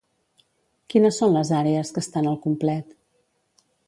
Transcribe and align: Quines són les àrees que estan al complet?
Quines 0.93 1.19
són 1.21 1.37
les 1.37 1.51
àrees 1.57 1.93
que 1.97 2.03
estan 2.05 2.31
al 2.31 2.39
complet? 2.47 2.97